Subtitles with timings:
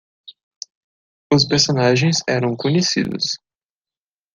[1.31, 3.37] Os personagens eram conhecidos.